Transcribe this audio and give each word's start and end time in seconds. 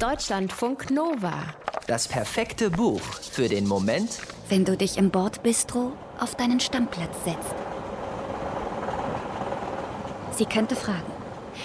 Deutschlandfunk 0.00 0.92
Nova. 0.92 1.42
Das 1.88 2.06
perfekte 2.06 2.70
Buch 2.70 3.00
für 3.00 3.48
den 3.48 3.66
Moment, 3.66 4.20
wenn 4.48 4.64
du 4.64 4.76
dich 4.76 4.96
im 4.96 5.10
Bordbistro 5.10 5.92
auf 6.20 6.36
deinen 6.36 6.60
Stammplatz 6.60 7.24
setzt. 7.24 7.54
Sie 10.36 10.44
könnte 10.44 10.76
fragen. 10.76 11.10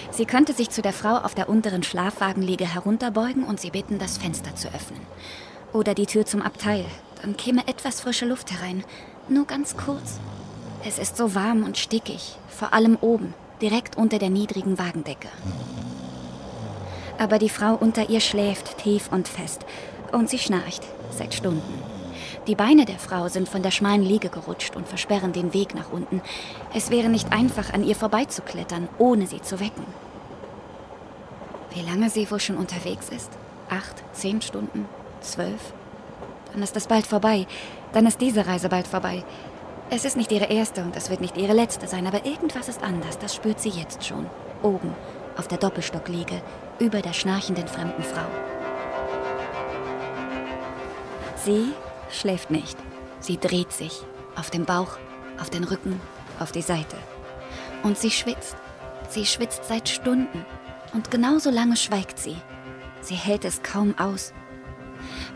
Sie 0.09 0.25
könnte 0.25 0.53
sich 0.53 0.71
zu 0.71 0.81
der 0.81 0.93
Frau 0.93 1.17
auf 1.17 1.35
der 1.35 1.47
unteren 1.47 1.83
Schlafwagenliege 1.83 2.65
herunterbeugen 2.65 3.43
und 3.43 3.59
sie 3.59 3.69
bitten, 3.69 3.99
das 3.99 4.17
Fenster 4.17 4.55
zu 4.55 4.67
öffnen. 4.69 5.01
Oder 5.71 5.93
die 5.93 6.07
Tür 6.07 6.25
zum 6.25 6.41
Abteil. 6.41 6.85
Dann 7.21 7.37
käme 7.37 7.67
etwas 7.67 8.01
frische 8.01 8.25
Luft 8.25 8.51
herein. 8.51 8.83
Nur 9.29 9.45
ganz 9.45 9.77
kurz. 9.77 10.19
Es 10.83 10.97
ist 10.97 11.17
so 11.17 11.35
warm 11.35 11.63
und 11.63 11.77
stickig, 11.77 12.35
vor 12.49 12.73
allem 12.73 12.97
oben, 12.99 13.35
direkt 13.61 13.95
unter 13.95 14.17
der 14.17 14.31
niedrigen 14.31 14.79
Wagendecke. 14.79 15.29
Aber 17.17 17.39
die 17.39 17.49
Frau 17.49 17.75
unter 17.75 18.09
ihr 18.09 18.19
schläft 18.19 18.77
tief 18.79 19.09
und 19.11 19.27
fest 19.27 19.65
und 20.11 20.29
sie 20.29 20.39
schnarcht 20.39 20.83
seit 21.11 21.33
Stunden. 21.33 21.81
Die 22.47 22.55
Beine 22.55 22.85
der 22.85 22.99
Frau 22.99 23.29
sind 23.29 23.47
von 23.47 23.63
der 23.63 23.71
schmalen 23.71 24.03
Liege 24.03 24.29
gerutscht 24.29 24.75
und 24.75 24.87
versperren 24.87 25.31
den 25.31 25.53
Weg 25.53 25.75
nach 25.75 25.91
unten. 25.91 26.21
Es 26.73 26.89
wäre 26.89 27.07
nicht 27.07 27.31
einfach, 27.31 27.73
an 27.73 27.85
ihr 27.85 27.95
vorbeizuklettern, 27.95 28.89
ohne 28.97 29.27
sie 29.27 29.41
zu 29.41 29.59
wecken. 29.59 29.85
Wie 31.73 31.81
lange 31.81 32.09
sie 32.09 32.29
wohl 32.29 32.39
schon 32.39 32.57
unterwegs 32.57 33.09
ist? 33.09 33.31
Acht, 33.69 34.03
zehn 34.11 34.41
Stunden? 34.41 34.85
Zwölf? 35.21 35.73
Dann 36.51 36.61
ist 36.61 36.75
es 36.75 36.87
bald 36.87 37.07
vorbei. 37.07 37.47
Dann 37.93 38.05
ist 38.05 38.19
diese 38.21 38.45
Reise 38.45 38.69
bald 38.69 38.87
vorbei. 38.87 39.23
Es 39.89 40.05
ist 40.05 40.17
nicht 40.17 40.31
ihre 40.31 40.45
erste 40.45 40.81
und 40.81 40.95
es 40.95 41.09
wird 41.09 41.21
nicht 41.21 41.37
ihre 41.37 41.53
letzte 41.53 41.87
sein, 41.87 42.07
aber 42.07 42.25
irgendwas 42.25 42.67
ist 42.67 42.83
anders. 42.83 43.19
Das 43.19 43.33
spürt 43.33 43.59
sie 43.59 43.69
jetzt 43.69 44.03
schon. 44.05 44.25
Oben, 44.61 44.93
auf 45.37 45.47
der 45.47 45.57
Doppelstockliege, 45.57 46.41
über 46.79 47.01
der 47.01 47.13
schnarchenden 47.13 47.67
fremden 47.67 48.03
Frau. 48.03 48.27
Sie 51.43 51.73
schläft 52.09 52.51
nicht. 52.51 52.77
Sie 53.19 53.37
dreht 53.37 53.71
sich 53.71 54.01
auf 54.35 54.49
dem 54.49 54.65
Bauch, 54.65 54.97
auf 55.39 55.49
den 55.49 55.63
Rücken, 55.63 55.99
auf 56.39 56.51
die 56.51 56.61
Seite. 56.61 56.97
Und 57.83 57.97
sie 57.97 58.11
schwitzt. 58.11 58.55
Sie 59.09 59.25
schwitzt 59.25 59.65
seit 59.65 59.89
Stunden. 59.89 60.45
Und 60.93 61.11
genauso 61.11 61.49
lange 61.49 61.75
schweigt 61.75 62.19
sie. 62.19 62.37
Sie 63.01 63.15
hält 63.15 63.45
es 63.45 63.61
kaum 63.61 63.97
aus. 63.97 64.33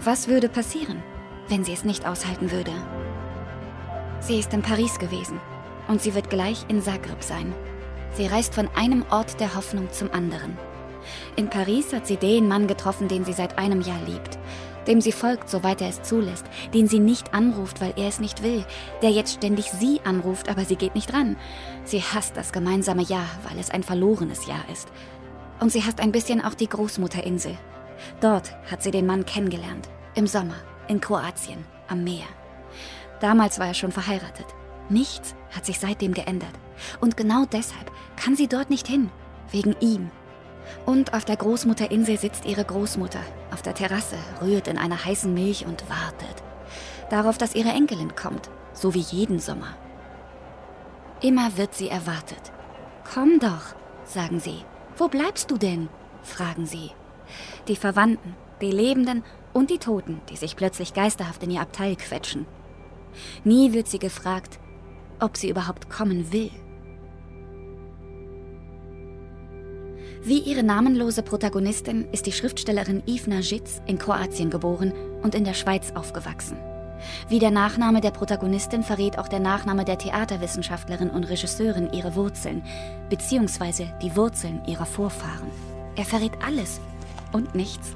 Was 0.03 0.27
würde 0.27 0.49
passieren, 0.49 1.03
wenn 1.49 1.63
sie 1.63 1.73
es 1.73 1.83
nicht 1.83 2.07
aushalten 2.07 2.51
würde? 2.51 2.71
Sie 4.19 4.39
ist 4.39 4.53
in 4.53 4.61
Paris 4.61 4.97
gewesen 4.99 5.39
und 5.87 6.01
sie 6.01 6.15
wird 6.15 6.29
gleich 6.29 6.65
in 6.69 6.81
Zagreb 6.81 7.23
sein. 7.23 7.53
Sie 8.17 8.25
reist 8.25 8.55
von 8.55 8.67
einem 8.75 9.05
Ort 9.11 9.39
der 9.39 9.53
Hoffnung 9.53 9.91
zum 9.91 10.11
anderen. 10.11 10.57
In 11.35 11.51
Paris 11.51 11.93
hat 11.93 12.07
sie 12.07 12.17
den 12.17 12.47
Mann 12.47 12.65
getroffen, 12.65 13.07
den 13.07 13.23
sie 13.23 13.33
seit 13.33 13.59
einem 13.59 13.79
Jahr 13.79 14.01
liebt, 14.07 14.39
dem 14.87 15.01
sie 15.01 15.11
folgt, 15.11 15.51
soweit 15.51 15.81
er 15.81 15.89
es 15.89 16.01
zulässt, 16.01 16.43
den 16.73 16.87
sie 16.87 16.97
nicht 16.97 17.35
anruft, 17.35 17.79
weil 17.79 17.93
er 17.95 18.07
es 18.07 18.19
nicht 18.19 18.41
will, 18.41 18.65
der 19.03 19.11
jetzt 19.11 19.35
ständig 19.35 19.65
sie 19.65 20.01
anruft, 20.03 20.49
aber 20.49 20.65
sie 20.65 20.77
geht 20.77 20.95
nicht 20.95 21.13
ran. 21.13 21.37
Sie 21.83 22.01
hasst 22.01 22.35
das 22.35 22.51
gemeinsame 22.51 23.03
Jahr, 23.03 23.29
weil 23.47 23.59
es 23.59 23.69
ein 23.69 23.83
verlorenes 23.83 24.47
Jahr 24.47 24.67
ist. 24.73 24.87
Und 25.59 25.71
sie 25.71 25.83
hasst 25.83 25.99
ein 25.99 26.11
bisschen 26.11 26.43
auch 26.43 26.55
die 26.55 26.69
Großmutterinsel. 26.69 27.55
Dort 28.19 28.55
hat 28.71 28.81
sie 28.81 28.91
den 28.91 29.05
Mann 29.05 29.27
kennengelernt, 29.27 29.89
im 30.15 30.25
Sommer, 30.25 30.57
in 30.87 31.01
Kroatien, 31.01 31.63
am 31.87 32.03
Meer. 32.03 32.25
Damals 33.19 33.59
war 33.59 33.67
er 33.67 33.73
schon 33.75 33.91
verheiratet. 33.91 34.47
Nichts 34.89 35.35
hat 35.55 35.67
sich 35.67 35.79
seitdem 35.79 36.15
geändert. 36.15 36.49
Und 37.01 37.17
genau 37.17 37.45
deshalb 37.45 37.91
kann 38.15 38.35
sie 38.35 38.47
dort 38.47 38.69
nicht 38.69 38.87
hin, 38.87 39.09
wegen 39.51 39.75
ihm. 39.79 40.11
Und 40.85 41.13
auf 41.13 41.25
der 41.25 41.37
Großmutterinsel 41.37 42.17
sitzt 42.17 42.45
ihre 42.45 42.65
Großmutter 42.65 43.21
auf 43.51 43.61
der 43.61 43.73
Terrasse, 43.73 44.17
rührt 44.41 44.67
in 44.67 44.77
einer 44.77 45.03
heißen 45.03 45.33
Milch 45.33 45.65
und 45.65 45.89
wartet. 45.89 46.43
Darauf, 47.09 47.37
dass 47.37 47.55
ihre 47.55 47.69
Enkelin 47.69 48.15
kommt, 48.15 48.49
so 48.73 48.93
wie 48.93 48.99
jeden 48.99 49.39
Sommer. 49.39 49.75
Immer 51.21 51.57
wird 51.57 51.73
sie 51.73 51.89
erwartet. 51.89 52.51
Komm 53.13 53.39
doch, 53.39 53.75
sagen 54.05 54.39
sie. 54.39 54.63
Wo 54.97 55.07
bleibst 55.07 55.49
du 55.51 55.57
denn? 55.57 55.89
fragen 56.23 56.65
sie. 56.65 56.91
Die 57.67 57.75
Verwandten, 57.75 58.35
die 58.61 58.71
Lebenden 58.71 59.23
und 59.53 59.69
die 59.69 59.79
Toten, 59.79 60.21
die 60.29 60.35
sich 60.35 60.55
plötzlich 60.55 60.93
geisterhaft 60.93 61.43
in 61.43 61.51
ihr 61.51 61.61
Abteil 61.61 61.95
quetschen. 61.95 62.45
Nie 63.43 63.73
wird 63.73 63.87
sie 63.87 63.99
gefragt, 63.99 64.59
ob 65.19 65.37
sie 65.37 65.49
überhaupt 65.49 65.89
kommen 65.89 66.31
will. 66.31 66.51
Wie 70.23 70.39
ihre 70.39 70.63
namenlose 70.63 71.23
Protagonistin 71.23 72.07
ist 72.11 72.25
die 72.25 72.31
Schriftstellerin 72.31 73.03
Ivna 73.05 73.41
Žitz 73.41 73.81
in 73.85 73.97
Kroatien 73.97 74.49
geboren 74.49 74.93
und 75.21 75.35
in 75.35 75.43
der 75.43 75.53
Schweiz 75.53 75.91
aufgewachsen. 75.95 76.57
Wie 77.29 77.39
der 77.39 77.51
Nachname 77.51 78.01
der 78.01 78.11
Protagonistin 78.11 78.83
verrät 78.83 79.19
auch 79.19 79.27
der 79.27 79.39
Nachname 79.39 79.85
der 79.85 79.97
Theaterwissenschaftlerin 79.97 81.09
und 81.09 81.25
Regisseurin 81.25 81.93
ihre 81.93 82.15
Wurzeln, 82.15 82.63
beziehungsweise 83.09 83.87
die 84.01 84.15
Wurzeln 84.15 84.61
ihrer 84.65 84.85
Vorfahren. 84.85 85.51
Er 85.95 86.05
verrät 86.05 86.33
alles 86.45 86.79
und 87.31 87.55
nichts. 87.55 87.93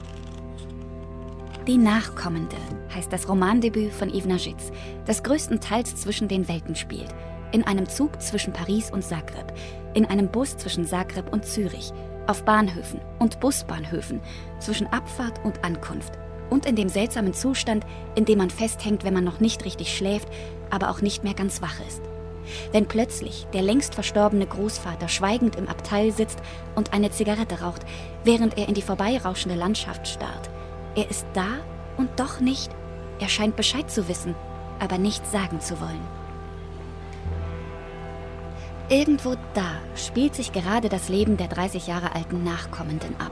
Die 1.68 1.78
Nachkommende 1.78 2.56
heißt 2.96 3.12
das 3.12 3.28
Romandebüt 3.30 3.94
von 3.94 4.10
Ivna 4.10 4.38
Žitz, 4.38 4.72
das 5.06 5.24
größtenteils 5.24 5.96
zwischen 5.96 6.28
den 6.28 6.48
Welten 6.48 6.76
spielt. 6.76 7.14
In 7.52 7.66
einem 7.66 7.88
Zug 7.90 8.22
zwischen 8.22 8.54
Paris 8.54 8.92
und 8.92 9.04
Zagreb, 9.04 9.54
in 9.94 10.06
einem 10.06 10.30
Bus 10.30 10.56
zwischen 10.56 10.86
Zagreb 10.86 11.34
und 11.34 11.46
Zürich, 11.46 11.92
auf 12.28 12.44
Bahnhöfen 12.46 13.02
und 13.20 13.40
Busbahnhöfen, 13.42 14.22
zwischen 14.60 14.88
Abfahrt 14.88 15.44
und 15.44 15.64
Ankunft 15.66 16.14
und 16.50 16.66
in 16.66 16.76
dem 16.76 16.90
seltsamen 16.90 17.34
Zustand, 17.34 17.86
in 18.16 18.26
dem 18.26 18.38
man 18.38 18.50
festhängt, 18.50 19.04
wenn 19.04 19.14
man 19.14 19.24
noch 19.24 19.40
nicht 19.40 19.66
richtig 19.66 19.96
schläft, 19.96 20.28
aber 20.70 20.90
auch 20.90 21.02
nicht 21.02 21.24
mehr 21.24 21.34
ganz 21.34 21.62
wach 21.62 21.80
ist. 21.88 22.02
Wenn 22.72 22.88
plötzlich 22.88 23.48
der 23.54 23.62
längst 23.62 23.96
verstorbene 23.96 24.46
Großvater 24.46 25.08
schweigend 25.08 25.56
im 25.56 25.68
Abteil 25.68 26.12
sitzt 26.12 26.40
und 26.76 26.94
eine 26.94 27.12
Zigarette 27.12 27.62
raucht, 27.62 27.82
während 28.24 28.58
er 28.58 28.68
in 28.68 28.74
die 28.74 28.82
vorbeirauschende 28.82 29.58
Landschaft 29.58 30.08
starrt. 30.08 30.50
Er 30.96 31.10
ist 31.10 31.26
da 31.34 31.48
und 31.98 32.10
doch 32.20 32.40
nicht. 32.40 32.72
Er 33.20 33.30
scheint 33.30 33.56
Bescheid 33.56 33.90
zu 33.90 34.08
wissen, 34.08 34.36
aber 34.80 34.98
nichts 34.98 35.32
sagen 35.32 35.62
zu 35.62 35.80
wollen. 35.80 36.21
Irgendwo 38.92 39.36
da 39.54 39.72
spielt 39.96 40.36
sich 40.36 40.52
gerade 40.52 40.90
das 40.90 41.08
Leben 41.08 41.38
der 41.38 41.48
30 41.48 41.88
Jahre 41.88 42.14
alten 42.14 42.44
Nachkommenden 42.44 43.16
ab. 43.22 43.32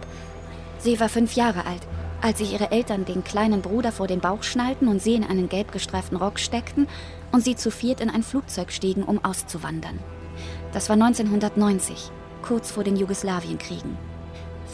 Sie 0.77 0.97
war 1.01 1.09
fünf 1.09 1.33
Jahre 1.33 1.65
alt, 1.65 1.85
als 2.21 2.37
sich 2.37 2.53
ihre 2.53 2.71
Eltern 2.71 3.03
den 3.03 3.25
kleinen 3.25 3.61
Bruder 3.61 3.91
vor 3.91 4.07
den 4.07 4.21
Bauch 4.21 4.43
schnallten 4.43 4.87
und 4.87 5.01
sie 5.01 5.15
in 5.15 5.25
einen 5.25 5.49
gelb 5.49 5.73
gestreiften 5.73 6.15
Rock 6.15 6.39
steckten 6.39 6.87
und 7.33 7.43
sie 7.43 7.57
zu 7.57 7.71
viert 7.71 7.99
in 7.99 8.09
ein 8.09 8.23
Flugzeug 8.23 8.71
stiegen, 8.71 9.03
um 9.03 9.21
auszuwandern. 9.25 9.99
Das 10.71 10.87
war 10.87 10.93
1990, 10.93 12.09
kurz 12.41 12.71
vor 12.71 12.85
den 12.85 12.95
Jugoslawienkriegen. 12.95 13.97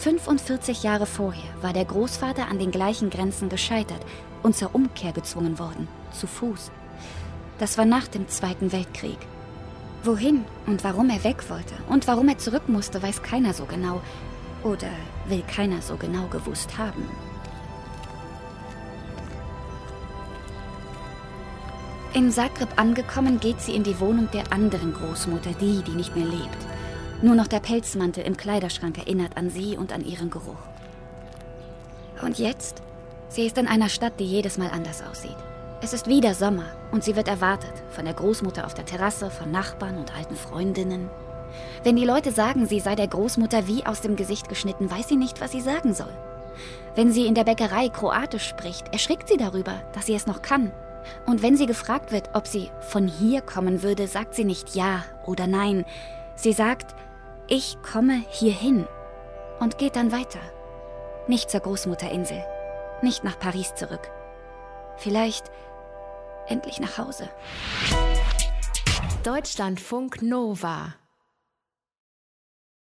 45 0.01 0.83
Jahre 0.83 1.07
vorher 1.07 1.49
war 1.63 1.73
der 1.73 1.85
Großvater 1.85 2.47
an 2.47 2.59
den 2.59 2.69
gleichen 2.69 3.09
Grenzen 3.09 3.49
gescheitert 3.49 4.05
und 4.43 4.55
zur 4.55 4.75
Umkehr 4.75 5.13
gezwungen 5.13 5.57
worden, 5.57 5.87
zu 6.11 6.27
Fuß. 6.27 6.69
Das 7.57 7.79
war 7.79 7.85
nach 7.85 8.07
dem 8.07 8.27
Zweiten 8.27 8.71
Weltkrieg. 8.71 9.17
Wohin 10.05 10.45
und 10.67 10.83
warum 10.83 11.09
er 11.09 11.23
weg 11.23 11.49
wollte 11.49 11.73
und 11.89 12.07
warum 12.07 12.29
er 12.29 12.37
zurück 12.37 12.69
musste, 12.69 13.01
weiß 13.01 13.23
keiner 13.23 13.55
so 13.55 13.65
genau. 13.65 14.01
Oder 14.63 14.89
will 15.27 15.41
keiner 15.41 15.81
so 15.81 15.97
genau 15.97 16.27
gewusst 16.27 16.77
haben. 16.77 17.09
In 22.13 22.31
Zagreb 22.31 22.69
angekommen, 22.77 23.39
geht 23.39 23.59
sie 23.61 23.73
in 23.73 23.83
die 23.83 23.99
Wohnung 23.99 24.29
der 24.31 24.53
anderen 24.53 24.93
Großmutter, 24.93 25.51
die, 25.59 25.81
die 25.81 25.91
nicht 25.91 26.15
mehr 26.15 26.27
lebt. 26.27 26.57
Nur 27.23 27.33
noch 27.33 27.47
der 27.47 27.59
Pelzmantel 27.59 28.23
im 28.25 28.37
Kleiderschrank 28.37 28.99
erinnert 28.99 29.35
an 29.35 29.49
sie 29.49 29.75
und 29.75 29.91
an 29.91 30.05
ihren 30.05 30.29
Geruch. 30.29 30.63
Und 32.21 32.37
jetzt? 32.37 32.83
Sie 33.29 33.45
ist 33.45 33.57
in 33.57 33.67
einer 33.67 33.89
Stadt, 33.89 34.19
die 34.19 34.25
jedes 34.25 34.59
Mal 34.59 34.69
anders 34.69 35.01
aussieht. 35.01 35.35
Es 35.81 35.93
ist 35.93 36.07
wieder 36.07 36.33
Sommer 36.33 36.65
und 36.91 37.03
sie 37.03 37.15
wird 37.15 37.27
erwartet 37.27 37.73
von 37.89 38.05
der 38.05 38.13
Großmutter 38.13 38.65
auf 38.65 38.73
der 38.73 38.85
Terrasse, 38.85 39.29
von 39.29 39.51
Nachbarn 39.51 39.97
und 39.97 40.15
alten 40.15 40.35
Freundinnen. 40.35 41.09
Wenn 41.83 41.95
die 41.95 42.05
Leute 42.05 42.31
sagen, 42.31 42.65
sie 42.65 42.79
sei 42.79 42.95
der 42.95 43.07
Großmutter 43.07 43.67
wie 43.67 43.85
aus 43.85 44.01
dem 44.01 44.15
Gesicht 44.15 44.49
geschnitten, 44.49 44.89
weiß 44.89 45.09
sie 45.09 45.17
nicht, 45.17 45.41
was 45.41 45.51
sie 45.51 45.61
sagen 45.61 45.93
soll. 45.93 46.13
Wenn 46.95 47.11
sie 47.11 47.27
in 47.27 47.35
der 47.35 47.43
Bäckerei 47.43 47.89
Kroatisch 47.89 48.47
spricht, 48.47 48.91
erschrickt 48.93 49.27
sie 49.27 49.37
darüber, 49.37 49.81
dass 49.93 50.05
sie 50.05 50.15
es 50.15 50.27
noch 50.27 50.41
kann. 50.41 50.71
Und 51.25 51.43
wenn 51.43 51.57
sie 51.57 51.65
gefragt 51.65 52.11
wird, 52.11 52.29
ob 52.33 52.47
sie 52.47 52.71
von 52.79 53.07
hier 53.07 53.41
kommen 53.41 53.83
würde, 53.83 54.07
sagt 54.07 54.33
sie 54.33 54.45
nicht 54.45 54.75
ja 54.75 55.03
oder 55.25 55.45
nein. 55.45 55.85
Sie 56.35 56.53
sagt, 56.53 56.95
ich 57.47 57.77
komme 57.83 58.23
hierhin 58.29 58.87
und 59.59 59.77
geht 59.77 59.97
dann 59.97 60.11
weiter. 60.11 60.39
Nicht 61.27 61.51
zur 61.51 61.59
Großmutterinsel, 61.59 62.43
nicht 63.01 63.23
nach 63.23 63.37
Paris 63.37 63.75
zurück. 63.75 64.09
Vielleicht 64.97 65.51
endlich 66.47 66.79
nach 66.79 66.97
Hause. 66.97 67.29
Deutschlandfunk 69.23 70.21
Nova 70.21 70.95